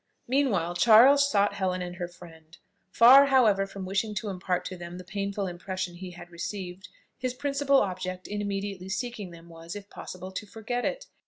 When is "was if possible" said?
9.47-10.31